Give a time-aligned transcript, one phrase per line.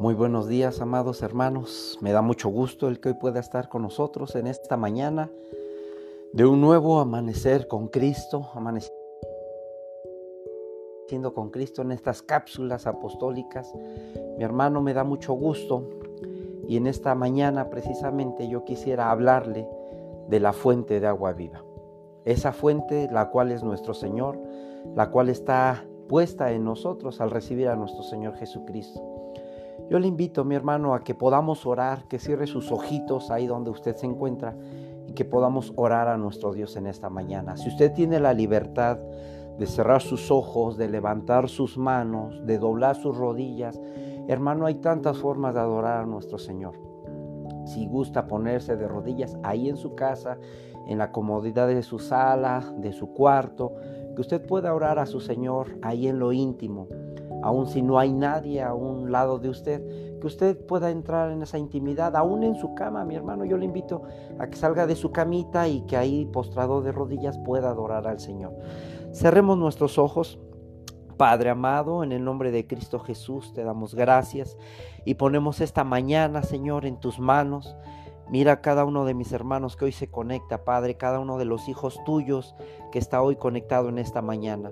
[0.00, 1.98] Muy buenos días, amados hermanos.
[2.00, 5.28] Me da mucho gusto el que hoy pueda estar con nosotros en esta mañana
[6.32, 8.94] de un nuevo amanecer con Cristo, amaneciendo
[11.34, 13.74] con Cristo en estas cápsulas apostólicas.
[14.36, 15.82] Mi hermano me da mucho gusto
[16.68, 19.66] y en esta mañana precisamente yo quisiera hablarle
[20.28, 21.64] de la fuente de agua viva.
[22.24, 24.38] Esa fuente la cual es nuestro Señor,
[24.94, 29.07] la cual está puesta en nosotros al recibir a nuestro Señor Jesucristo.
[29.90, 33.70] Yo le invito, mi hermano, a que podamos orar, que cierre sus ojitos ahí donde
[33.70, 34.54] usted se encuentra
[35.06, 37.56] y que podamos orar a nuestro Dios en esta mañana.
[37.56, 38.98] Si usted tiene la libertad
[39.58, 43.80] de cerrar sus ojos, de levantar sus manos, de doblar sus rodillas,
[44.28, 46.74] hermano, hay tantas formas de adorar a nuestro Señor.
[47.64, 50.38] Si gusta ponerse de rodillas ahí en su casa,
[50.86, 53.72] en la comodidad de su sala, de su cuarto,
[54.14, 56.88] que usted pueda orar a su Señor ahí en lo íntimo
[57.42, 61.42] aun si no hay nadie a un lado de usted, que usted pueda entrar en
[61.42, 64.02] esa intimidad, aún en su cama, mi hermano, yo le invito
[64.38, 68.20] a que salga de su camita y que ahí postrado de rodillas pueda adorar al
[68.20, 68.54] Señor.
[69.12, 70.38] Cerremos nuestros ojos.
[71.16, 74.56] Padre amado, en el nombre de Cristo Jesús te damos gracias
[75.04, 77.74] y ponemos esta mañana, Señor, en tus manos.
[78.30, 81.44] Mira a cada uno de mis hermanos que hoy se conecta, Padre, cada uno de
[81.44, 82.54] los hijos tuyos
[82.92, 84.70] que está hoy conectado en esta mañana.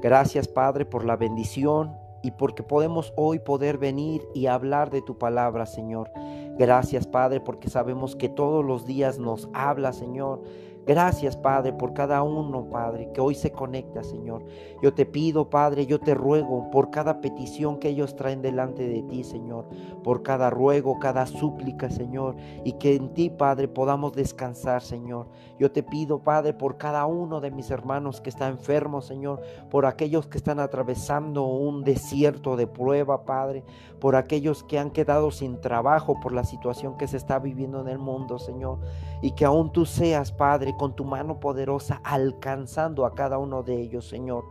[0.00, 5.18] Gracias, Padre, por la bendición y porque podemos hoy poder venir y hablar de tu
[5.18, 6.10] palabra, Señor.
[6.58, 10.42] Gracias, Padre, porque sabemos que todos los días nos habla, Señor.
[10.90, 14.44] Gracias, Padre, por cada uno, Padre, que hoy se conecta, Señor.
[14.82, 19.04] Yo te pido, Padre, yo te ruego por cada petición que ellos traen delante de
[19.04, 19.68] ti, Señor,
[20.02, 25.28] por cada ruego, cada súplica, Señor, y que en ti, Padre, podamos descansar, Señor.
[25.60, 29.86] Yo te pido, Padre, por cada uno de mis hermanos que está enfermo, Señor, por
[29.86, 33.62] aquellos que están atravesando un desierto de prueba, Padre,
[34.00, 37.86] por aquellos que han quedado sin trabajo por la situación que se está viviendo en
[37.86, 38.80] el mundo, Señor,
[39.22, 43.82] y que aún tú seas, Padre, con tu mano poderosa alcanzando a cada uno de
[43.82, 44.44] ellos, Señor.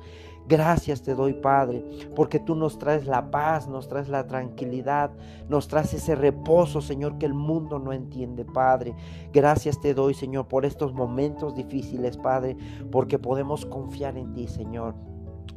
[0.48, 1.84] Gracias te doy, Padre,
[2.16, 5.10] porque tú nos traes la paz, nos traes la tranquilidad,
[5.48, 8.94] nos traes ese reposo, Señor, que el mundo no entiende, Padre.
[9.34, 12.56] Gracias te doy, Señor, por estos momentos difíciles, Padre,
[12.92, 14.94] porque podemos confiar en ti, Señor.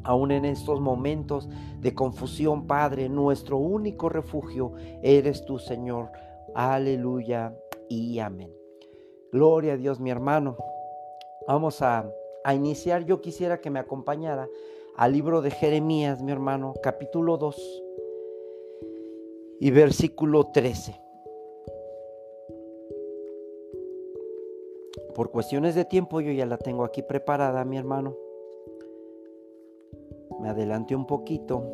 [0.05, 1.51] Aún en estos momentos
[1.81, 4.73] de confusión, Padre, nuestro único refugio
[5.03, 6.11] eres tú, Señor.
[6.55, 7.55] Aleluya
[7.91, 8.62] y amén.
[9.33, 10.59] Gloria a Dios, mi hermano.
[11.49, 12.05] Vamos a,
[12.55, 13.07] iniciar.
[13.07, 14.47] Yo quisiera que me acompañara
[14.95, 17.83] al libro de Jeremías, mi hermano, capítulo 2
[19.59, 21.01] y versículo 13.
[25.15, 28.15] Por cuestiones de tiempo yo ya la tengo aquí preparada, mi hermano.
[30.41, 31.65] Me adelanté un poquito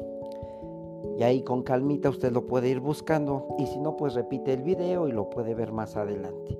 [1.19, 4.62] y ahí con calmita usted lo puede ir buscando y si no, pues repite el
[4.62, 6.57] video y lo puede ver más adelante.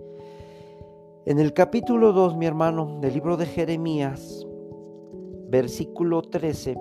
[1.28, 4.47] En el capítulo 2, mi hermano, del libro de Jeremías,
[5.50, 6.75] versículo 13,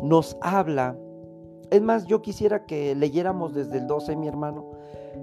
[0.00, 0.96] nos habla,
[1.70, 4.70] es más, yo quisiera que leyéramos desde el 12, mi hermano,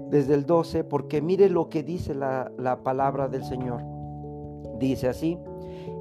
[0.08, 3.82] desde el 12, porque mire lo que dice la, la palabra del Señor.
[4.78, 5.36] Dice así,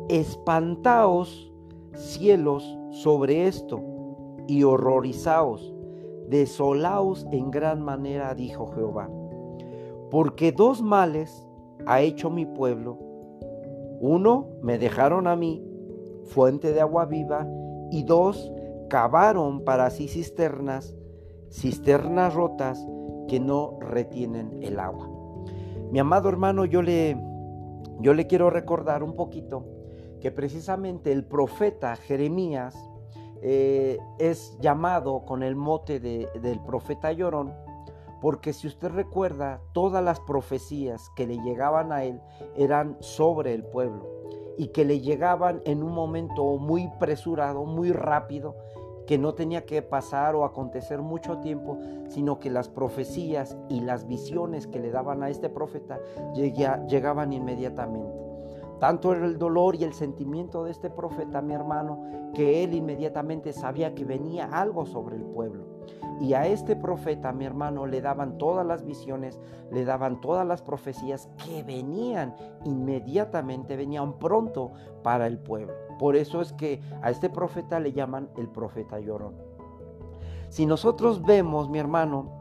[0.07, 1.51] espantaos
[1.95, 3.81] cielos sobre esto
[4.47, 5.73] y horrorizaos,
[6.29, 9.09] desolaos en gran manera, dijo Jehová,
[10.11, 11.44] porque dos males
[11.85, 12.97] ha hecho mi pueblo.
[13.99, 15.63] Uno, me dejaron a mí,
[16.25, 17.47] fuente de agua viva,
[17.91, 18.51] y dos,
[18.89, 20.95] cavaron para sí cisternas,
[21.49, 22.85] cisternas rotas
[23.27, 25.09] que no retienen el agua.
[25.91, 27.17] Mi amado hermano, yo le,
[27.99, 29.65] yo le quiero recordar un poquito
[30.19, 32.75] que precisamente el profeta Jeremías
[33.41, 37.53] eh, es llamado con el mote del profeta llorón
[38.21, 42.21] porque si usted recuerda, todas las profecías que le llegaban a él
[42.55, 44.07] eran sobre el pueblo
[44.57, 48.55] y que le llegaban en un momento muy presurado, muy rápido,
[49.05, 54.07] que no tenía que pasar o acontecer mucho tiempo, sino que las profecías y las
[54.07, 55.99] visiones que le daban a este profeta
[56.33, 58.25] llegaban inmediatamente.
[58.79, 63.53] Tanto era el dolor y el sentimiento de este profeta, mi hermano, que él inmediatamente
[63.53, 65.74] sabía que venía algo sobre el pueblo.
[66.19, 69.39] Y a este profeta, mi hermano, le daban todas las visiones,
[69.71, 74.71] le daban todas las profecías que venían inmediatamente, venían pronto
[75.03, 75.73] para el pueblo.
[75.99, 79.35] Por eso es que a este profeta le llaman el profeta llorón.
[80.49, 82.31] Si nosotros vemos, mi hermano,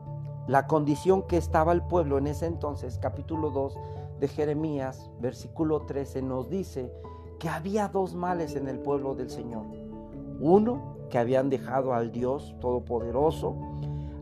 [0.46, 3.78] la condición que estaba el pueblo en ese entonces, capítulo 2
[4.20, 6.92] de Jeremías, versículo 13, nos dice
[7.38, 9.66] que había dos males en el pueblo del Señor.
[10.40, 13.56] Uno, que habían dejado al Dios Todopoderoso,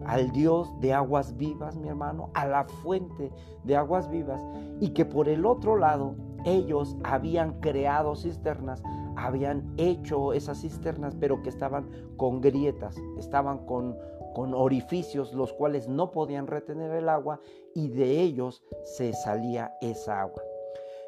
[0.07, 3.31] al Dios de aguas vivas, mi hermano, a la fuente
[3.65, 4.45] de aguas vivas,
[4.81, 6.15] y que por el otro lado
[6.45, 8.83] ellos habían creado cisternas,
[9.17, 13.97] habían hecho esas cisternas, pero que estaban con grietas, estaban con,
[14.35, 17.41] con orificios los cuales no podían retener el agua
[17.75, 20.43] y de ellos se salía esa agua.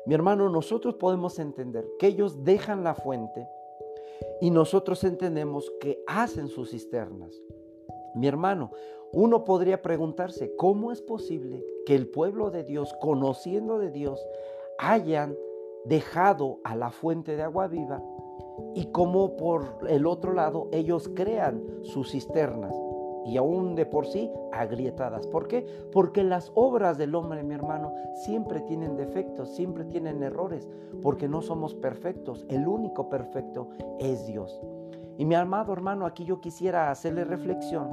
[0.06, 3.48] Mi hermano, nosotros podemos entender que ellos dejan la fuente
[4.44, 7.42] y nosotros entendemos que hacen sus cisternas.
[8.14, 8.72] Mi hermano,
[9.14, 14.22] uno podría preguntarse, ¿cómo es posible que el pueblo de Dios, conociendo de Dios,
[14.76, 15.34] hayan
[15.86, 18.02] dejado a la fuente de agua viva
[18.74, 22.76] y cómo por el otro lado ellos crean sus cisternas?
[23.24, 25.26] Y aún de por sí agrietadas.
[25.26, 25.66] ¿Por qué?
[25.92, 27.94] Porque las obras del hombre, mi hermano,
[28.24, 30.68] siempre tienen defectos, siempre tienen errores,
[31.02, 32.44] porque no somos perfectos.
[32.48, 33.68] El único perfecto
[33.98, 34.60] es Dios.
[35.16, 37.88] Y mi amado hermano, aquí yo quisiera hacerle reflexión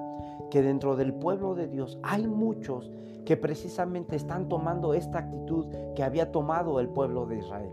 [0.49, 2.91] que dentro del pueblo de Dios hay muchos
[3.25, 7.71] que precisamente están tomando esta actitud que había tomado el pueblo de Israel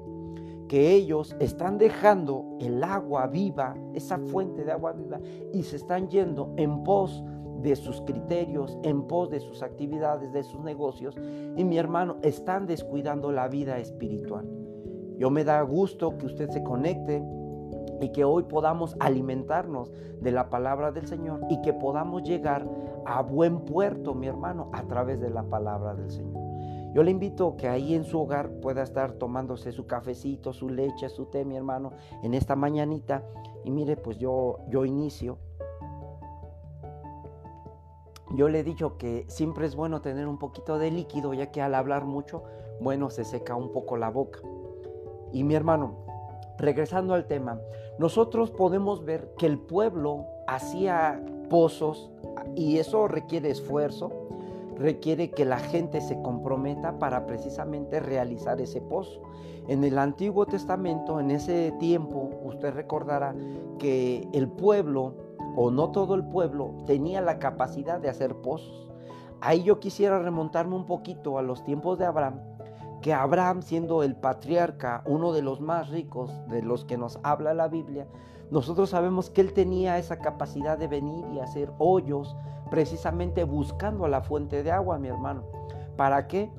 [0.69, 5.19] que ellos están dejando el agua viva, esa fuente de agua viva,
[5.53, 7.25] y se están yendo en pos
[7.63, 11.17] de sus criterios, en pos de sus actividades, de sus negocios.
[11.57, 14.49] Y mi hermano, están descuidando la vida espiritual.
[15.19, 17.23] Yo me da gusto que usted se conecte
[18.01, 22.69] y que hoy podamos alimentarnos de la palabra del Señor y que podamos llegar
[23.05, 26.49] a buen puerto, mi hermano, a través de la palabra del Señor.
[26.95, 31.09] Yo le invito que ahí en su hogar pueda estar tomándose su cafecito, su leche,
[31.09, 33.25] su té, mi hermano, en esta mañanita.
[33.65, 35.39] Y mire, pues yo, yo inicio
[38.35, 41.63] yo le he dicho que siempre es bueno tener un poquito de líquido, ya que
[41.63, 42.43] al hablar mucho,
[42.81, 44.41] bueno, se seca un poco la boca.
[45.33, 45.97] Y mi hermano,
[46.59, 47.61] regresando al tema,
[47.99, 52.11] nosotros podemos ver que el pueblo hacía pozos
[52.55, 54.13] y eso requiere esfuerzo,
[54.77, 59.23] requiere que la gente se comprometa para precisamente realizar ese pozo.
[59.67, 63.35] En el Antiguo Testamento, en ese tiempo, usted recordará
[63.79, 65.15] que el pueblo
[65.61, 68.93] o no todo el pueblo tenía la capacidad de hacer pozos.
[69.41, 72.39] Ahí yo quisiera remontarme un poquito a los tiempos de Abraham,
[73.03, 77.55] que Abraham siendo el patriarca, uno de los más ricos de los que nos habla
[77.55, 78.07] la Biblia,
[78.53, 82.37] nosotros sabemos que él tenía esa capacidad de venir y hacer hoyos
[82.71, 85.43] precisamente buscando a la fuente de agua, mi hermano.
[85.97, 86.53] ¿Para qué?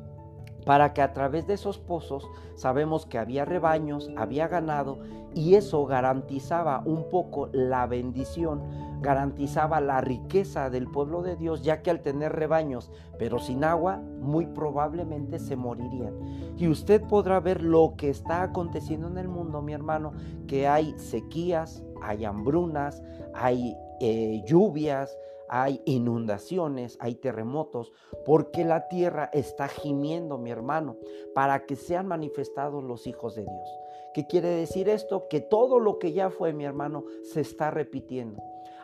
[0.65, 4.99] para que a través de esos pozos sabemos que había rebaños, había ganado
[5.33, 8.61] y eso garantizaba un poco la bendición,
[9.01, 13.97] garantizaba la riqueza del pueblo de Dios, ya que al tener rebaños pero sin agua,
[13.97, 16.15] muy probablemente se morirían.
[16.57, 20.13] Y usted podrá ver lo que está aconteciendo en el mundo, mi hermano,
[20.47, 23.03] que hay sequías, hay hambrunas,
[23.33, 25.17] hay eh, lluvias,
[25.49, 27.91] hay inundaciones, hay terremotos,
[28.25, 30.95] porque la tierra está gimiendo, mi hermano,
[31.35, 33.69] para que sean manifestados los hijos de Dios.
[34.13, 35.27] ¿Qué quiere decir esto?
[35.27, 38.41] Que todo lo que ya fue, mi hermano, se está repitiendo.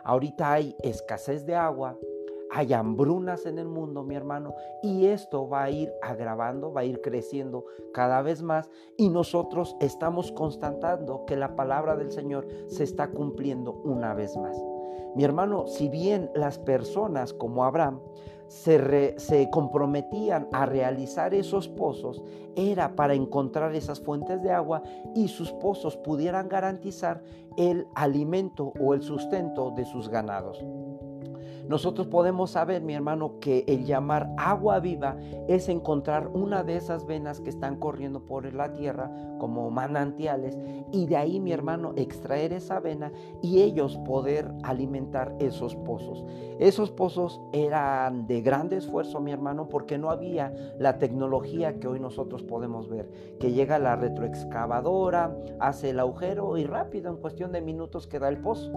[0.08, 1.98] Ahorita hay escasez de agua,
[2.50, 6.84] hay hambrunas en el mundo, mi hermano, y esto va a ir agravando, va a
[6.84, 12.84] ir creciendo cada vez más y nosotros estamos constatando que la palabra del Señor se
[12.84, 14.56] está cumpliendo una vez más.
[15.14, 18.00] Mi hermano, si bien las personas como Abraham
[18.48, 22.22] se, se, comprometían a realizar esos pozos,
[22.54, 24.82] era para encontrar esas fuentes de agua
[25.14, 27.22] y sus pozos pudieran garantizar
[27.56, 30.62] el alimento o el sustento de sus ganados.
[31.68, 35.16] Nosotros podemos saber, mi hermano, que el llamar agua viva
[35.48, 40.58] es encontrar una de esas venas que están corriendo por la tierra como manantiales
[40.92, 43.12] y de ahí, mi hermano, extraer esa vena
[43.42, 46.24] y ellos poder alimentar esos pozos.
[46.58, 52.00] Esos pozos eran de grande esfuerzo, mi hermano, porque no había la tecnología que hoy
[52.00, 57.60] nosotros podemos ver, que llega la retroexcavadora, hace el agujero y rápido, en cuestión de
[57.60, 58.72] minutos, queda el pozo.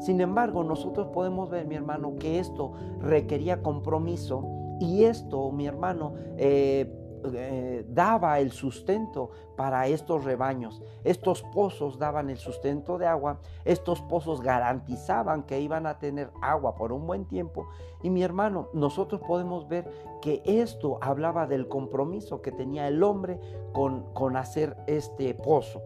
[0.00, 4.44] Sin embargo, nosotros podemos ver, mi hermano, que esto requería compromiso
[4.80, 10.82] y esto, mi hermano, eh, eh, daba el sustento para estos rebaños.
[11.04, 16.74] Estos pozos daban el sustento de agua, estos pozos garantizaban que iban a tener agua
[16.74, 17.68] por un buen tiempo.
[18.02, 23.40] Y mi hermano, nosotros podemos ver que esto hablaba del compromiso que tenía el hombre
[23.72, 25.80] con, con hacer este pozo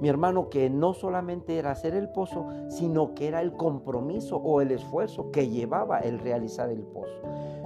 [0.00, 4.60] mi hermano, que no solamente era hacer el pozo, sino que era el compromiso o
[4.60, 7.22] el esfuerzo que llevaba el realizar el pozo.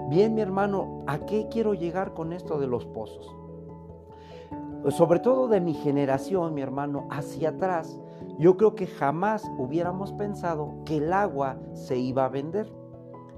[0.08, 3.36] Bien, mi hermano, ¿a qué quiero llegar con esto de los pozos?
[4.88, 8.00] Sobre todo de mi generación, mi hermano, hacia atrás,
[8.38, 12.72] yo creo que jamás hubiéramos pensado que el agua se iba a vender.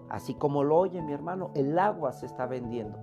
[0.08, 2.96] Así como lo oye mi hermano, el agua se está vendiendo.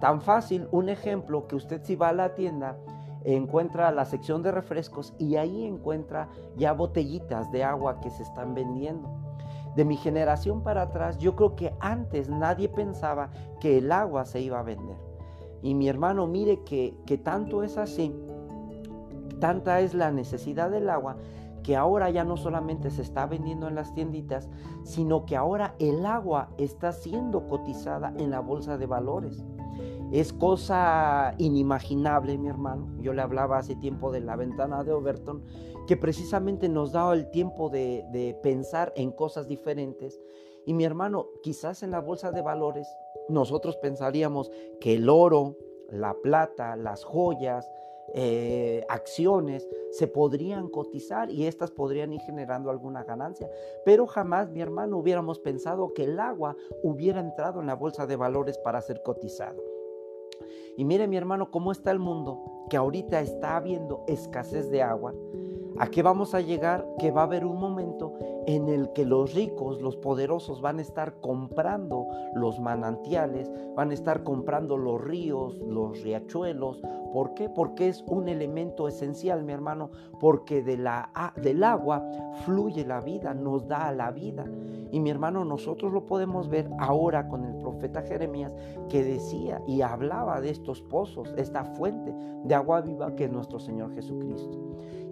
[0.00, 2.76] Tan fácil, un ejemplo, que usted si va a la tienda,
[3.24, 8.52] encuentra la sección de refrescos y ahí encuentra ya botellitas de agua que se están
[8.52, 9.23] vendiendo.
[9.76, 14.40] De mi generación para atrás, yo creo que antes nadie pensaba que el agua se
[14.40, 14.96] iba a vender.
[15.62, 18.14] Y mi hermano, mire que, que tanto es así,
[19.40, 21.16] tanta es la necesidad del agua,
[21.62, 24.48] que ahora ya no solamente se está vendiendo en las tienditas,
[24.84, 29.44] sino que ahora el agua está siendo cotizada en la bolsa de valores.
[30.14, 32.88] Es cosa inimaginable, mi hermano.
[33.00, 35.42] Yo le hablaba hace tiempo de la ventana de Overton,
[35.88, 40.20] que precisamente nos daba el tiempo de, de pensar en cosas diferentes.
[40.66, 42.86] Y mi hermano, quizás en la bolsa de valores
[43.28, 45.56] nosotros pensaríamos que el oro,
[45.90, 47.68] la plata, las joyas,
[48.12, 53.50] eh, acciones se podrían cotizar y estas podrían ir generando alguna ganancia.
[53.84, 58.14] Pero jamás, mi hermano, hubiéramos pensado que el agua hubiera entrado en la bolsa de
[58.14, 59.60] valores para ser cotizado.
[60.76, 65.14] Y mire, mi hermano, cómo está el mundo, que ahorita está habiendo escasez de agua.
[65.78, 66.86] ¿A qué vamos a llegar?
[66.98, 68.14] Que va a haber un momento
[68.46, 73.94] en el que los ricos, los poderosos van a estar comprando los manantiales, van a
[73.94, 76.80] estar comprando los ríos, los riachuelos.
[77.12, 77.48] ¿Por qué?
[77.48, 79.90] Porque es un elemento esencial, mi hermano,
[80.20, 82.04] porque de la, del agua
[82.44, 84.46] fluye la vida, nos da la vida.
[84.92, 88.52] Y mi hermano, nosotros lo podemos ver ahora con el profeta Jeremías
[88.88, 92.14] que decía y hablaba de estos pozos, esta fuente
[92.44, 94.56] de agua viva que es nuestro Señor Jesucristo.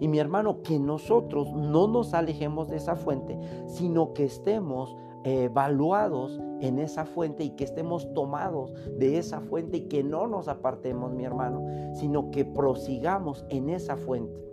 [0.03, 6.41] Y mi hermano, que nosotros no nos alejemos de esa fuente, sino que estemos evaluados
[6.59, 11.13] en esa fuente y que estemos tomados de esa fuente y que no nos apartemos,
[11.13, 14.43] mi hermano, sino que prosigamos en esa fuente.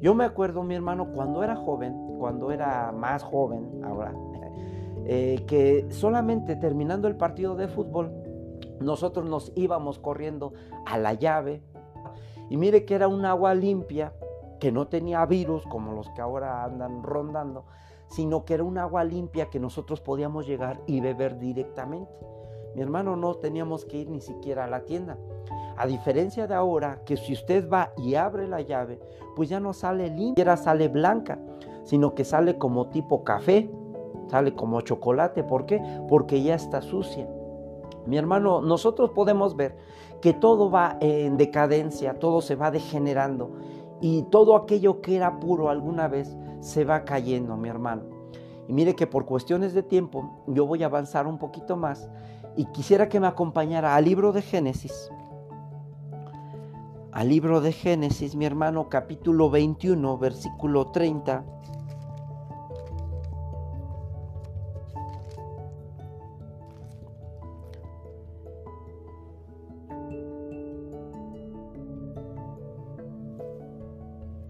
[0.00, 4.14] Yo me acuerdo, mi hermano, cuando era joven, cuando era más joven, ahora
[5.04, 8.10] eh, que solamente terminando el partido de fútbol,
[8.80, 10.54] nosotros nos íbamos corriendo
[10.86, 11.60] a la llave.
[12.48, 14.14] Y mire que era un agua limpia,
[14.64, 17.66] que no tenía virus como los que ahora andan rondando,
[18.08, 22.10] sino que era un agua limpia que nosotros podíamos llegar y beber directamente.
[22.74, 25.18] Mi hermano no teníamos que ir ni siquiera a la tienda.
[25.76, 29.00] A diferencia de ahora, que si usted va y abre la llave,
[29.36, 31.38] pues ya no sale limpia, sale blanca,
[31.82, 33.70] sino que sale como tipo café
[34.28, 35.44] sale como chocolate.
[35.44, 35.78] ¿Por qué?
[36.08, 37.28] Porque ya está sucia.
[38.06, 39.76] Mi hermano, nosotros podemos ver
[40.22, 43.50] que todo va en decadencia, todo se va degenerando
[44.06, 48.02] y todo aquello que era puro alguna vez se va cayendo, mi hermano.
[48.68, 52.10] Y mire que por cuestiones de tiempo yo voy a avanzar un poquito más
[52.54, 55.10] y quisiera que me acompañara al libro de Génesis.
[57.12, 61.42] Al libro de Génesis, mi hermano, capítulo 21, versículo 30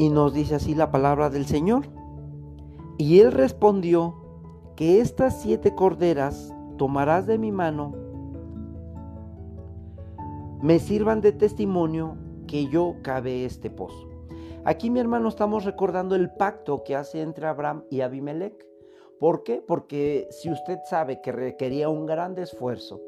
[0.05, 1.87] Y nos dice así la palabra del Señor.
[2.99, 4.15] Y él respondió,
[4.77, 7.95] que estas siete corderas tomarás de mi mano,
[10.61, 14.11] me sirvan de testimonio que yo cabe este pozo.
[14.67, 18.63] Aquí mi hermano estamos recordando el pacto que hace entre Abraham y Abimelech.
[19.19, 19.65] ¿Por qué?
[19.67, 23.01] Porque si usted sabe que requería un gran esfuerzo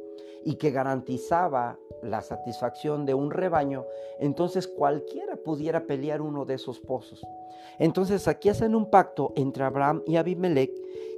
[0.47, 3.85] y que garantizaba la satisfacción de un rebaño,
[4.21, 7.27] entonces cualquiera pudiera pelear uno de esos pozos.
[7.81, 10.71] Entonces aquí hacen un pacto entre Abraham y Abimelech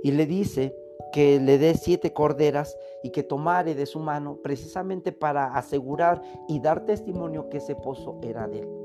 [0.02, 0.74] y le dice
[1.12, 6.60] que le dé siete corderas y que tomare de su mano precisamente para asegurar y
[6.60, 8.77] dar testimonio que ese pozo era de él.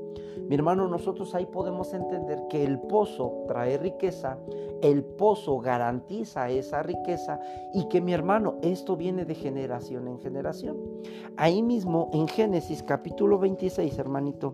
[0.47, 4.37] Mi hermano, nosotros ahí podemos entender que el pozo trae riqueza,
[4.81, 7.39] el pozo garantiza esa riqueza
[7.73, 10.77] y que mi hermano, esto viene de generación en generación.
[11.37, 14.53] Ahí mismo en Génesis capítulo 26, hermanito,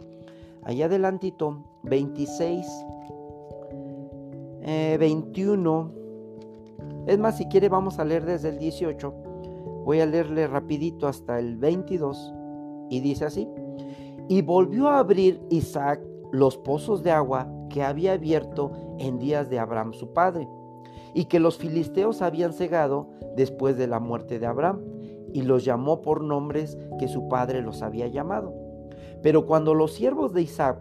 [0.64, 2.68] allá adelantito, 26,
[5.00, 5.92] 21.
[7.08, 9.14] Es más, si quiere vamos a leer desde el 18.
[9.86, 12.34] Voy a leerle rapidito hasta el 22
[12.92, 13.48] y dice así.
[14.30, 16.00] Y volvió a abrir Isaac
[16.32, 20.48] los pozos de agua que había abierto en días de Abraham su padre,
[21.14, 24.82] y que los filisteos habían cegado después de la muerte de Abraham,
[25.34, 28.54] y los llamó por nombres que su padre los había llamado.
[29.22, 30.80] Pero cuando los siervos de Isaac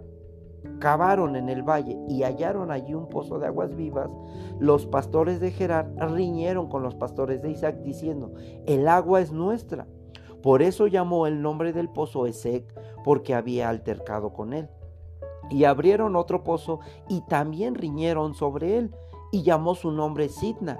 [0.79, 4.11] cavaron en el valle y hallaron allí un pozo de aguas vivas,
[4.59, 8.33] los pastores de Gerar riñeron con los pastores de Isaac diciendo,
[8.67, 9.87] el agua es nuestra.
[10.43, 12.65] Por eso llamó el nombre del pozo Esec,
[13.05, 14.69] porque había altercado con él.
[15.51, 18.95] Y abrieron otro pozo y también riñeron sobre él,
[19.33, 20.79] y llamó su nombre Sidna.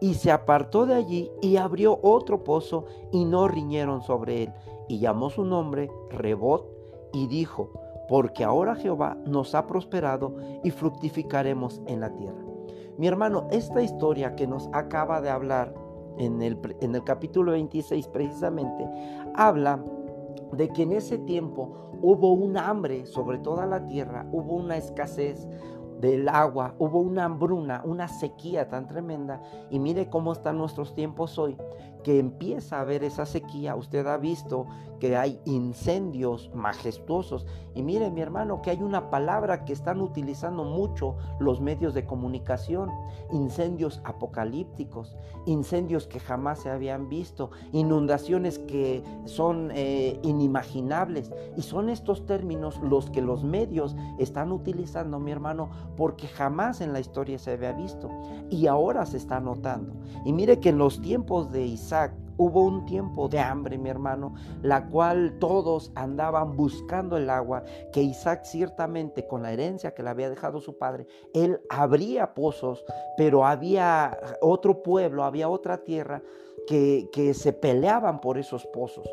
[0.00, 4.52] y se apartó de allí y abrió otro pozo y no riñeron sobre él.
[4.88, 6.66] Y llamó su nombre Rebot
[7.12, 7.70] y dijo,
[8.08, 12.42] porque ahora Jehová nos ha prosperado y fructificaremos en la tierra.
[12.98, 15.72] Mi hermano, esta historia que nos acaba de hablar
[16.24, 18.88] en el, en el capítulo 26 precisamente,
[19.34, 19.82] habla
[20.52, 25.48] de que en ese tiempo hubo un hambre sobre toda la tierra, hubo una escasez,
[26.02, 29.40] del agua, hubo una hambruna, una sequía tan tremenda.
[29.70, 31.56] Y mire cómo están nuestros tiempos hoy,
[32.02, 33.76] que empieza a haber esa sequía.
[33.76, 34.66] Usted ha visto
[35.02, 37.46] que hay incendios majestuosos.
[37.74, 42.04] Y mire mi hermano que hay una palabra que están utilizando mucho los medios de
[42.04, 42.90] comunicación.
[43.32, 45.16] Incendios apocalípticos,
[45.46, 51.32] incendios que jamás se habían visto, inundaciones que son eh, inimaginables.
[51.56, 56.92] Y son estos términos los que los medios están utilizando, mi hermano, porque jamás en
[56.92, 58.08] la historia se había visto.
[58.50, 59.94] Y ahora se está notando.
[60.24, 61.91] Y mire que en los tiempos de Isaac,
[62.38, 68.02] Hubo un tiempo de hambre, mi hermano, la cual todos andaban buscando el agua, que
[68.02, 72.84] Isaac ciertamente con la herencia que le había dejado su padre, él abría pozos,
[73.18, 76.22] pero había otro pueblo, había otra tierra
[76.66, 79.06] que, que se peleaban por esos pozos.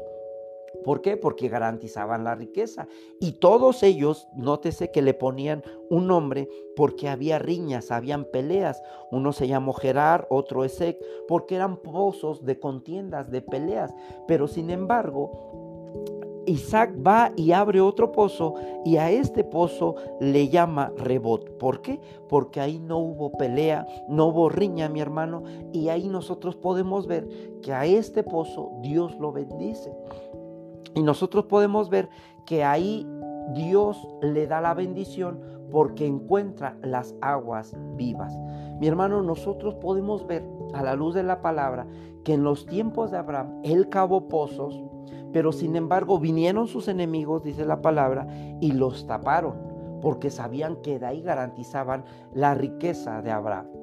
[0.84, 1.18] ¿Por qué?
[1.18, 2.88] Porque garantizaban la riqueza.
[3.20, 8.82] Y todos ellos, nótese que le ponían un nombre porque había riñas, habían peleas.
[9.12, 13.94] Uno se llamó Gerar, otro Esec, porque eran pozos de contiendas, de peleas.
[14.28, 15.60] Pero sin embargo,
[16.50, 21.58] Isaac va y abre otro pozo y a este pozo le llama Rebot.
[21.60, 22.00] ¿Por qué?
[22.28, 27.28] Porque ahí no hubo pelea, no hubo riña, mi hermano, y ahí nosotros podemos ver
[27.62, 29.94] que a este pozo Dios lo bendice.
[30.96, 32.10] Y nosotros podemos ver
[32.46, 33.08] que ahí
[33.54, 35.40] Dios le da la bendición
[35.72, 38.38] porque encuentra las aguas vivas.
[38.80, 40.44] Mi hermano, nosotros podemos ver
[40.74, 41.86] a la luz de la palabra
[42.24, 44.82] que en los tiempos de Abraham él cavó pozos,
[45.32, 48.28] pero sin embargo vinieron sus enemigos, dice la palabra,
[48.60, 49.56] y los taparon,
[50.02, 53.79] porque sabían que de ahí garantizaban la riqueza de Abraham.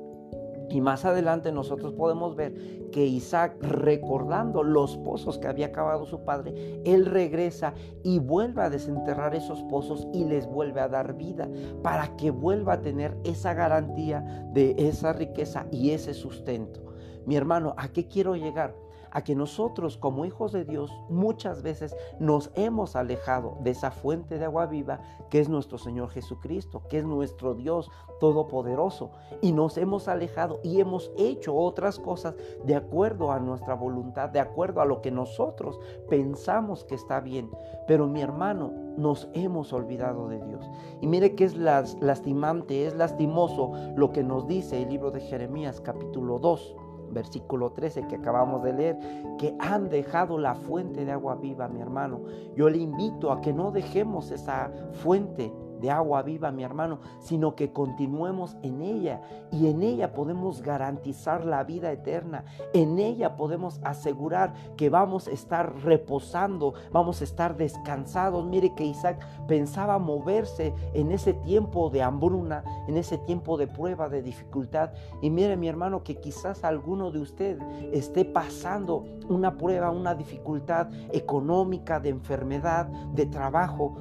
[0.68, 2.54] Y más adelante nosotros podemos ver
[2.90, 8.70] que Isaac, recordando los pozos que había cavado su padre, él regresa y vuelve a
[8.70, 11.48] desenterrar esos pozos y les vuelve a dar vida
[11.82, 14.20] para que vuelva a tener esa garantía
[14.52, 16.84] de esa riqueza y ese sustento.
[17.26, 18.85] Mi hermano, ¿a qué quiero llegar?
[19.16, 24.38] A que nosotros como hijos de Dios muchas veces nos hemos alejado de esa fuente
[24.38, 25.00] de agua viva
[25.30, 29.12] que es nuestro Señor Jesucristo, que es nuestro Dios todopoderoso.
[29.40, 34.40] Y nos hemos alejado y hemos hecho otras cosas de acuerdo a nuestra voluntad, de
[34.40, 37.48] acuerdo a lo que nosotros pensamos que está bien.
[37.86, 40.70] Pero mi hermano, nos hemos olvidado de Dios.
[41.00, 45.80] Y mire que es lastimante, es lastimoso lo que nos dice el libro de Jeremías
[45.80, 46.76] capítulo 2
[47.10, 48.98] versículo 13 que acabamos de leer,
[49.38, 52.22] que han dejado la fuente de agua viva, mi hermano.
[52.56, 57.54] Yo le invito a que no dejemos esa fuente de agua viva, mi hermano, sino
[57.54, 62.44] que continuemos en ella y en ella podemos garantizar la vida eterna.
[62.72, 68.44] En ella podemos asegurar que vamos a estar reposando, vamos a estar descansados.
[68.46, 74.08] Mire que Isaac pensaba moverse en ese tiempo de hambruna, en ese tiempo de prueba,
[74.08, 74.90] de dificultad.
[75.22, 77.62] Y mire, mi hermano, que quizás alguno de ustedes
[77.92, 83.96] esté pasando una prueba, una dificultad económica, de enfermedad, de trabajo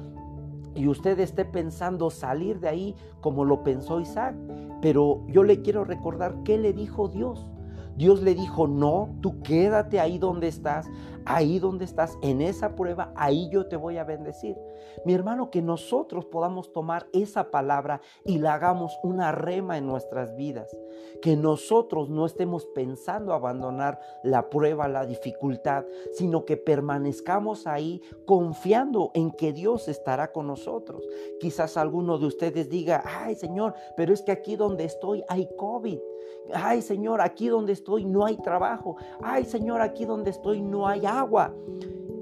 [0.76, 4.36] y usted esté pensando salir de ahí como lo pensó Isaac.
[4.82, 7.46] Pero yo le quiero recordar qué le dijo Dios.
[7.96, 10.86] Dios le dijo, no, tú quédate ahí donde estás,
[11.26, 14.56] ahí donde estás, en esa prueba, ahí yo te voy a bendecir.
[15.04, 20.34] Mi hermano, que nosotros podamos tomar esa palabra y la hagamos una rema en nuestras
[20.36, 20.74] vidas.
[21.20, 29.10] Que nosotros no estemos pensando abandonar la prueba, la dificultad, sino que permanezcamos ahí confiando
[29.14, 31.06] en que Dios estará con nosotros.
[31.40, 35.98] Quizás alguno de ustedes diga, ay Señor, pero es que aquí donde estoy hay COVID.
[36.52, 38.96] Ay Señor, aquí donde estoy no hay trabajo.
[39.22, 41.54] Ay Señor, aquí donde estoy no hay agua.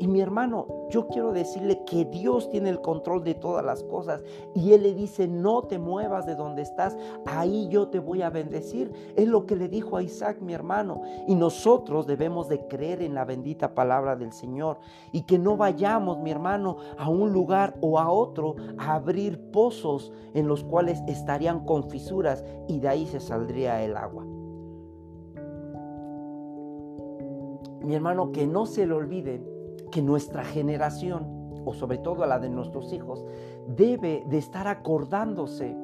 [0.00, 4.22] Y mi hermano, yo quiero decirle que Dios tiene el control de todas las cosas
[4.54, 8.30] y Él le dice, no te muevas de donde estás, ahí yo te voy a
[8.30, 8.92] bendecir.
[9.16, 11.02] Es lo que le dijo a Isaac, mi hermano.
[11.28, 14.78] Y nosotros debemos de creer en la bendita palabra del Señor
[15.12, 20.12] y que no vayamos, mi hermano, a un lugar o a otro a abrir pozos
[20.35, 24.24] en los cuales estarían con fisuras y de ahí se saldría el agua.
[27.80, 29.53] Mi hermano, que no se le olvide
[29.94, 33.24] que nuestra generación, o sobre todo la de nuestros hijos,
[33.68, 35.76] debe de estar acordándose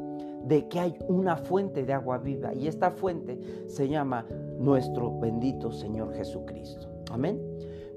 [0.44, 4.27] de que hay una fuente de agua viva y esta fuente se llama
[4.59, 6.88] nuestro bendito Señor Jesucristo.
[7.12, 7.40] Amén.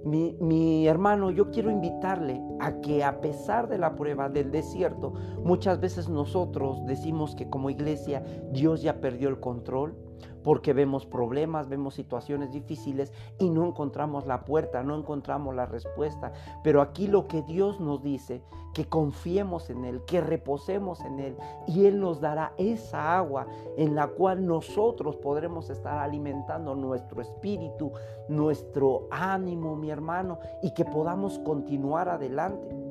[0.05, 5.79] Mi, hermano, yo quiero invitarle a que a pesar de la prueba del desierto, muchas
[5.79, 8.21] veces nosotros decimos que como iglesia
[8.51, 9.95] Dios ya perdió el control,
[10.43, 16.33] porque vemos problemas, vemos situaciones difíciles y no encontramos la puerta, no encontramos la respuesta.
[16.63, 18.41] Pero aquí lo que Dios nos dice,
[18.73, 23.95] que confiemos en Él, que reposemos en Él y Él nos dará esa agua en
[23.95, 27.91] la cual nosotros podremos estar alimentando nuestro espíritu,
[28.27, 32.82] nuestro ánimo, mi hermano, y que podamos continuar adelante.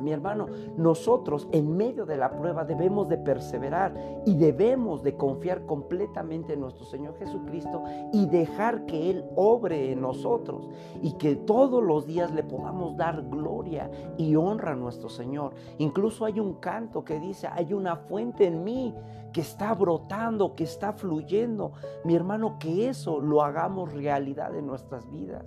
[0.00, 3.94] Mi hermano, nosotros en medio de la prueba debemos de perseverar
[4.26, 7.82] y debemos de confiar completamente en nuestro Señor Jesucristo
[8.12, 10.68] y dejar que Él obre en nosotros
[11.02, 15.54] y que todos los días le podamos dar gloria y honra a nuestro Señor.
[15.78, 18.94] Incluso hay un canto que dice, hay una fuente en mí
[19.32, 21.72] que está brotando, que está fluyendo.
[22.04, 25.44] Mi hermano, que eso lo hagamos realidad en nuestras vidas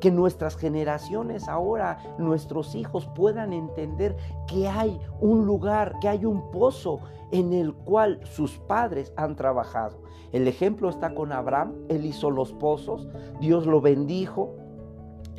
[0.00, 6.50] que nuestras generaciones ahora, nuestros hijos puedan entender que hay un lugar, que hay un
[6.50, 9.98] pozo en el cual sus padres han trabajado.
[10.32, 13.08] El ejemplo está con Abraham, él hizo los pozos,
[13.40, 14.54] Dios lo bendijo,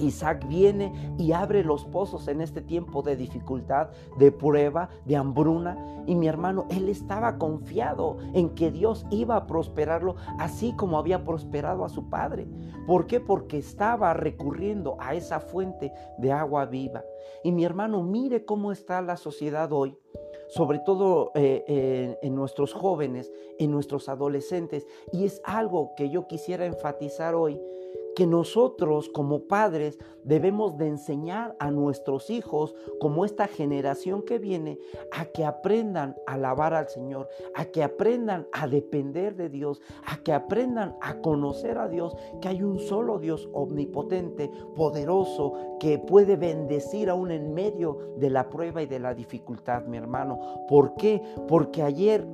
[0.02, 6.04] Isaac viene y abre los pozos en este tiempo de dificultad, de prueba, de hambruna.
[6.08, 11.24] Y mi hermano, él estaba confiado en que Dios iba a prosperarlo así como había
[11.24, 12.48] prosperado a su padre.
[12.88, 13.20] ¿Por qué?
[13.20, 17.04] Porque estaba recurriendo a esa fuente de agua viva.
[17.44, 19.98] Y mi hermano, mire cómo está la sociedad hoy
[20.52, 24.86] sobre todo eh, en nuestros jóvenes, en nuestros adolescentes.
[25.14, 27.58] Y es algo que yo quisiera enfatizar hoy
[28.15, 34.80] que nosotros como padres debemos de enseñar a nuestros hijos, como esta generación que viene,
[35.12, 40.17] a que aprendan a alabar al Señor, a que aprendan a depender de Dios, a
[40.17, 46.36] que aprendan a conocer a Dios, que hay un solo Dios omnipotente, poderoso, que puede
[46.36, 50.39] bendecir aún en medio de la prueba y de la dificultad, mi hermano.
[50.67, 51.21] ¿Por qué?
[51.47, 52.26] Porque ayer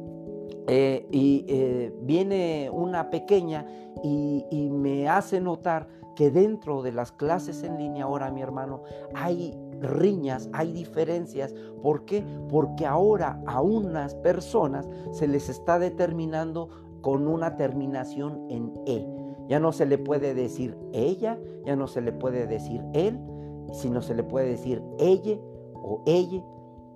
[0.67, 3.65] eh, y eh, viene una pequeña
[4.03, 8.83] y, y, me hace notar que dentro de las clases en línea ahora, mi hermano,
[9.15, 11.53] hay riñas, hay diferencias.
[11.81, 12.23] ¿Por qué?
[12.49, 16.69] Porque ahora a unas personas se les está determinando
[17.01, 19.07] con una terminación en E.
[19.47, 23.19] Ya no se le puede decir ella, ya no se le puede decir él,
[23.71, 25.37] sino se le puede decir ella
[25.73, 26.43] o ella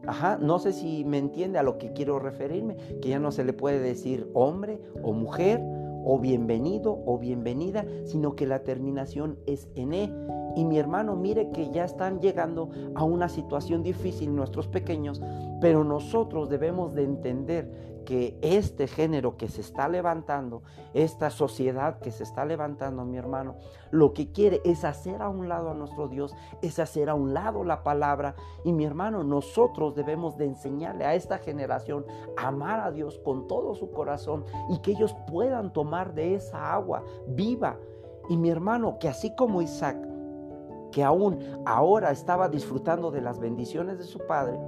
[0.08, 3.44] Ajá, no sé si me entiende a lo que quiero referirme, que ya no se
[3.44, 5.62] le puede decir hombre o mujer
[6.04, 10.12] o bienvenido o bienvenida, sino que la terminación es en E.
[10.56, 15.22] Y mi hermano, mire que ya están llegando a una situación difícil nuestros pequeños,
[15.62, 22.12] pero nosotros debemos de entender que este género que se está levantando, esta sociedad que
[22.12, 23.56] se está levantando, mi hermano,
[23.92, 27.34] lo que quiere es hacer a un lado a nuestro Dios, es hacer a un
[27.34, 28.36] lado la palabra.
[28.64, 32.06] Y mi hermano, nosotros debemos de enseñarle a esta generación
[32.38, 36.74] a amar a Dios con todo su corazón y que ellos puedan tomar de esa
[36.74, 37.78] agua viva.
[38.30, 40.12] Y mi hermano, que así como Isaac
[40.92, 44.60] que aún ahora estaba disfrutando de las bendiciones de su padre,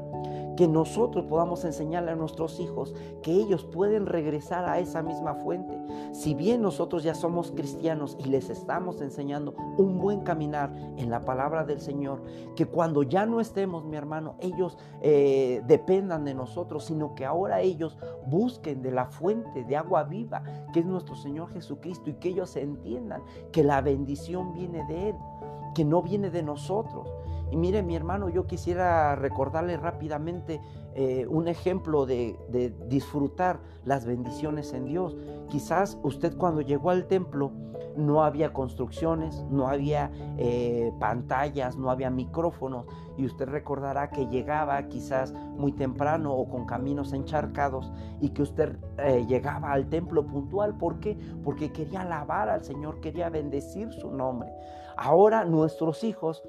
[0.55, 5.77] que nosotros podamos enseñarle a nuestros hijos que ellos pueden regresar a esa misma fuente.
[6.13, 11.21] Si bien nosotros ya somos cristianos y les estamos enseñando un buen caminar en la
[11.21, 12.21] palabra del Señor,
[12.55, 17.61] que cuando ya no estemos, mi hermano, ellos eh, dependan de nosotros, sino que ahora
[17.61, 22.29] ellos busquen de la fuente de agua viva, que es nuestro Señor Jesucristo, y que
[22.29, 25.15] ellos entiendan que la bendición viene de Él
[25.73, 27.09] que no viene de nosotros.
[27.51, 30.59] Y mire, mi hermano, yo quisiera recordarle rápidamente
[30.95, 32.37] eh, un ejemplo de,
[32.87, 35.15] disfrutar las bendiciones en Dios.
[35.49, 37.51] Quizás usted cuando llegó al templo
[37.95, 42.85] no había construcciones, no había eh, pantallas, no había micrófonos.
[43.17, 48.77] Y usted recordará que llegaba quizás muy temprano o con caminos encharcados y que usted
[48.97, 50.75] eh, llegaba al templo puntual.
[50.77, 51.17] ¿Por qué?
[51.43, 54.51] Porque quería alabar al Señor, quería bendecir su nombre.
[54.97, 56.43] Ahora nuestros hijos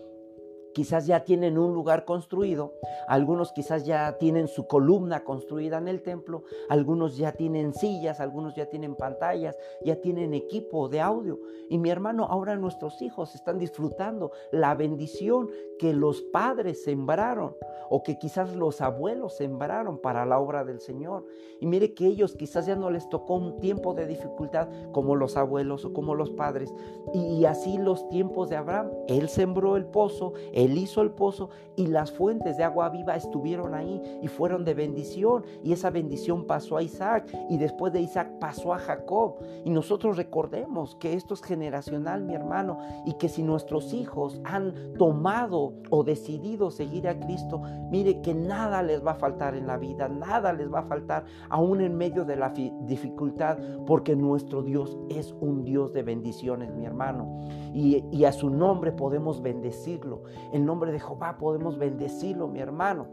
[0.75, 2.75] quizás ya tienen un lugar construido,
[3.09, 8.55] algunos quizás ya tienen su columna construida en el templo, algunos ya tienen sillas, algunos
[8.55, 11.39] ya tienen pantallas, ya tienen equipo de audio.
[11.71, 17.55] Y mi hermano, ahora nuestros hijos están disfrutando la bendición que los padres sembraron
[17.91, 21.25] o que quizás los abuelos sembraron para la obra del Señor.
[21.61, 25.37] Y mire que ellos quizás ya no les tocó un tiempo de dificultad como los
[25.37, 26.73] abuelos o como los padres.
[27.13, 28.91] Y, así los tiempos de Abraham.
[29.07, 33.75] Él sembró el pozo, Él hizo el pozo y las fuentes de agua viva estuvieron
[33.75, 35.45] ahí y fueron de bendición.
[35.63, 39.37] Y esa bendición pasó a Isaac y después de Isaac pasó a Jacob.
[39.65, 44.95] Y nosotros recordemos que esto es generacional, mi hermano, y que si nuestros hijos han
[44.99, 49.77] tomado o decidido seguir a Cristo, mire que nada les va a faltar en la
[49.77, 54.97] vida, nada les va a faltar aún en medio de la dificultad, porque nuestro Dios
[55.09, 57.41] es un Dios de bendiciones, mi hermano.
[57.73, 60.23] Y, y a su nombre podemos bendecirlo.
[60.53, 63.07] En nombre de Jehová podemos bendecirlo, mi hermano.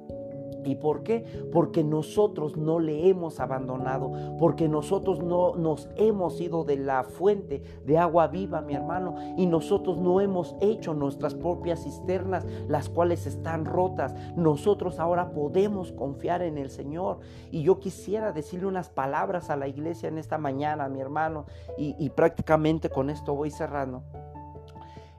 [0.63, 1.25] ¿Y por qué?
[1.51, 7.63] Porque nosotros no le hemos abandonado, porque nosotros no nos hemos ido de la fuente
[7.85, 13.25] de agua viva, mi hermano, y nosotros no hemos hecho nuestras propias cisternas, las cuales
[13.25, 14.13] están rotas.
[14.35, 17.19] Nosotros ahora podemos confiar en el Señor.
[17.51, 21.45] Y yo quisiera decirle unas palabras a la iglesia en esta mañana, mi hermano,
[21.77, 24.03] y, prácticamente con esto voy cerrando.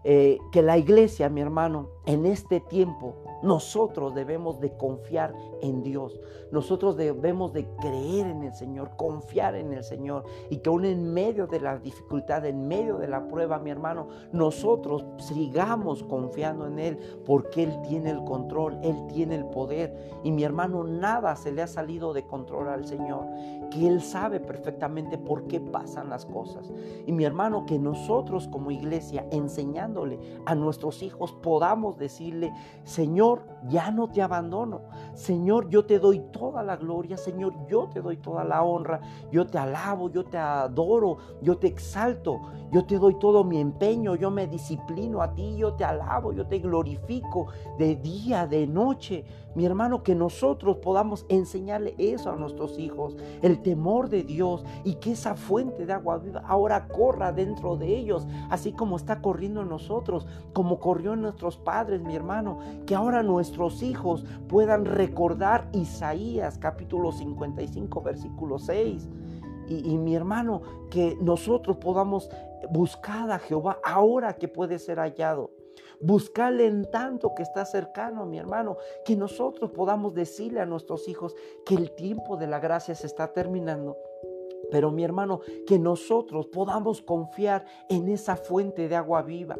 [0.04, 6.18] Eh, que la iglesia, mi hermano, en este tiempo, nosotros debemos de confiar en Dios.
[6.50, 10.24] Nosotros debemos de creer en el Señor, confiar en el Señor.
[10.50, 14.08] Y que aún en medio de la dificultad, en medio de la prueba, mi hermano,
[14.32, 20.20] nosotros sigamos confiando en Él, porque Él tiene el control, Él tiene el poder.
[20.24, 23.26] Y mi hermano, nada se le ha salido de control al Señor,
[23.70, 26.70] que Él sabe perfectamente por qué pasan las cosas.
[27.06, 32.52] Y mi hermano, que nosotros como iglesia, enseñándole a nuestros hijos, podamos decirle,
[32.84, 34.82] Señor, ya no te abandono.
[35.14, 37.16] Señor, yo te doy toda la gloria.
[37.16, 39.00] Señor, yo te doy toda la honra.
[39.30, 42.40] Yo te alabo, yo te adoro, yo te exalto.
[42.72, 46.46] Yo te doy todo mi empeño, yo me disciplino a ti, yo te alabo, yo
[46.46, 49.26] te glorifico de día, de noche.
[49.54, 54.94] Mi hermano, que nosotros podamos enseñarle eso a nuestros hijos, el temor de Dios y
[54.94, 59.60] que esa fuente de agua viva ahora corra dentro de ellos, así como está corriendo
[59.60, 65.68] en nosotros, como corrió en nuestros padres, mi hermano, que ahora nuestros hijos puedan recordar
[65.72, 69.08] Isaías capítulo 55, versículo 6.
[69.68, 72.30] Y, y, mi hermano, que nosotros podamos
[72.70, 75.50] buscar a Jehová ahora que puede ser hallado.
[76.00, 81.34] Buscarle en tanto que está cercano, mi hermano, que nosotros podamos decirle a nuestros hijos
[81.64, 83.96] que el tiempo de la gracia se está terminando.
[84.70, 89.56] Pero mi hermano, que nosotros podamos confiar en esa fuente de agua viva,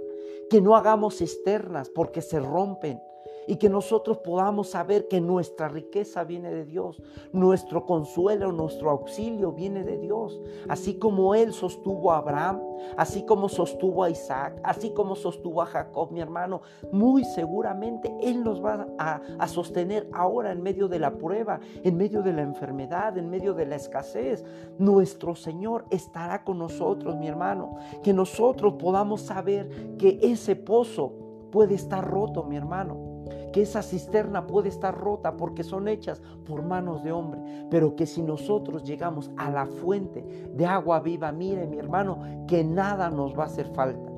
[0.51, 3.01] que no hagamos cisternas porque se rompen,
[3.47, 7.03] y que nosotros podamos saber que nuestra riqueza viene de Dios,
[7.33, 12.61] nuestro consuelo, nuestro auxilio viene de Dios, así como Él sostuvo a Abraham,
[12.97, 18.43] así como sostuvo a Isaac, así como sostuvo a Jacob, mi hermano, muy seguramente Él
[18.45, 23.19] nos va a, sostener ahora en medio de la prueba, en medio de la enfermedad,
[23.19, 24.45] en medio de la escasez.
[24.79, 31.13] Nuestro Señor estará con nosotros, mi hermano, que nosotros podamos saber que ese pozo
[31.51, 33.12] puede estar roto, mi hermano
[33.53, 37.41] que esa cisterna puede estar rota porque son hechas por manos de hombre,
[37.71, 40.23] pero que si nosotros llegamos a la fuente
[40.55, 44.11] de agua viva, mire mi hermano, que nada nos va a hacer falta,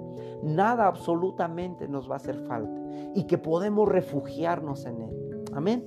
[0.43, 2.81] nada absolutamente nos va a hacer falta
[3.15, 5.45] y que podemos refugiarnos en él.
[5.53, 5.85] Amén.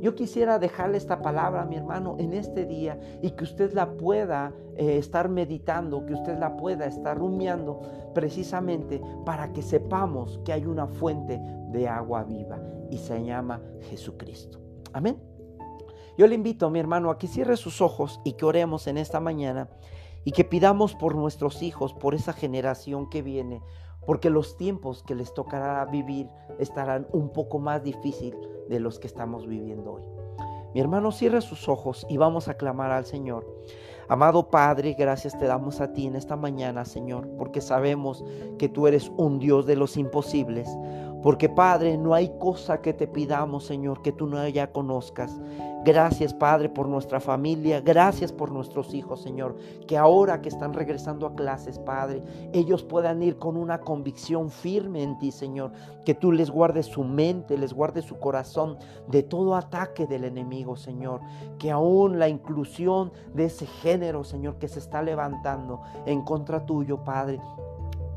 [0.00, 4.52] Yo quisiera dejarle esta palabra, mi hermano, en este día y que usted la pueda
[4.76, 7.80] eh, estar meditando, que usted la pueda estar rumiando
[8.14, 11.40] precisamente para que sepamos que hay una fuente
[11.72, 14.60] de agua viva y se llama Jesucristo.
[14.92, 15.20] Amén.
[16.16, 19.20] Yo le invito, mi hermano, a que cierre sus ojos y que oremos en esta
[19.20, 19.68] mañana
[20.24, 23.62] y que pidamos por nuestros hijos, por esa generación que viene,
[24.06, 28.34] porque los tiempos que les tocará vivir estarán un poco más difícil
[28.68, 30.02] de los que estamos viviendo hoy.
[30.74, 33.46] Mi hermano, cierre sus ojos y vamos a clamar al Señor.
[34.08, 38.24] Amado Padre, gracias te damos a ti en esta mañana, Señor, porque sabemos
[38.58, 40.68] que tú eres un Dios de los imposibles.
[41.22, 45.38] Porque Padre, no hay cosa que te pidamos, Señor, que tú no ya conozcas.
[45.84, 47.80] Gracias, Padre, por nuestra familia.
[47.80, 49.56] Gracias por nuestros hijos, Señor.
[49.86, 55.02] Que ahora que están regresando a clases, Padre, ellos puedan ir con una convicción firme
[55.02, 55.72] en ti, Señor.
[56.04, 58.76] Que tú les guardes su mente, les guardes su corazón
[59.06, 61.20] de todo ataque del enemigo, Señor.
[61.58, 67.02] Que aún la inclusión de ese género, Señor, que se está levantando en contra tuyo,
[67.04, 67.40] Padre,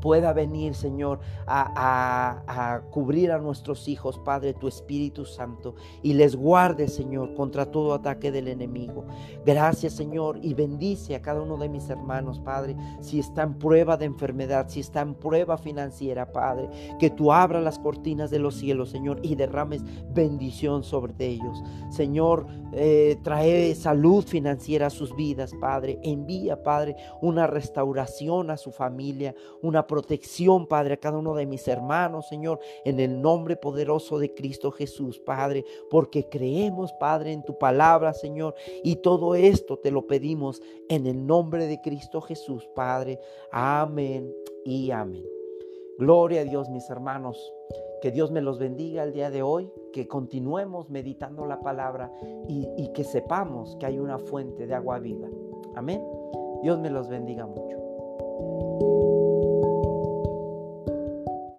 [0.02, 6.88] pueda venir, Señor, a, cubrir a nuestros hijos, Padre, tu Espíritu Santo, y les guarde,
[6.88, 9.06] Señor, contra todo ataque del enemigo.
[9.46, 13.96] Gracias, Señor, y bendice a cada uno de mis hermanos, Padre, si está en prueba
[13.96, 18.56] de enfermedad, si está en prueba financiera, Padre, que tú abras las cortinas de los
[18.56, 21.62] cielos, Señor, y derrames bendición sobre ellos.
[21.90, 26.00] Señor, eh, trae salud financiera a sus vidas, Padre.
[26.02, 31.68] Envía, Padre, una restauración a su familia, una protección, Padre, a cada uno de mis
[31.68, 37.58] hermanos, Señor, en el nombre poderoso de Cristo Jesús, Padre, porque creemos, Padre, en tu
[37.58, 43.20] palabra, Señor, y todo esto te lo pedimos en el nombre de Cristo Jesús, Padre.
[43.50, 45.26] Amén y amén.
[45.98, 47.52] Gloria a Dios, mis hermanos.
[48.00, 52.10] Que Dios me los bendiga el día de hoy, que continuemos meditando la palabra
[52.48, 55.28] y, y que sepamos que hay una fuente de agua viva.
[55.74, 56.02] Amén.
[56.62, 59.01] Dios me los bendiga mucho.